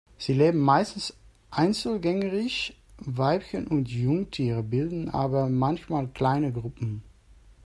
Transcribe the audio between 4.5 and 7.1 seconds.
bilden aber manchmal kleine Gruppen.